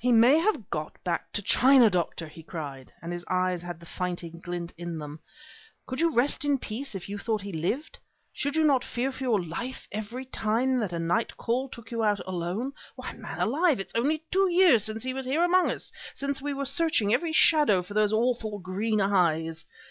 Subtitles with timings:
[0.00, 3.84] "He may have got back to China, Doctor!" he cried, and his eyes had the
[3.84, 5.20] fighting glint in them.
[5.86, 7.98] "Could you rest in peace if you thought that he lived?
[8.32, 12.02] Should you not fear for your life every time that a night call took you
[12.02, 12.72] out alone?
[12.96, 16.40] Why, man alive, it is only two years since he was here among us, since
[16.40, 19.66] we were searching every shadow for those awful green eyes!